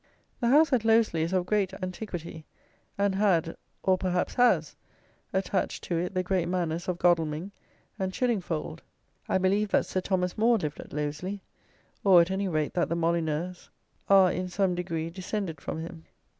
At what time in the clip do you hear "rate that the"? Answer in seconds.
12.47-12.95